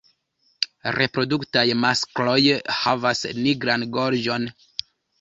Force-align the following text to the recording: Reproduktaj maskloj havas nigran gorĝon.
Reproduktaj 0.95 1.67
maskloj 1.83 2.39
havas 2.81 3.25
nigran 3.45 3.89
gorĝon. 3.99 4.53